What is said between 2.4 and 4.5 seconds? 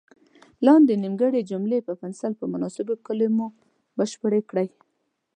مناسبو کلمو بشپړې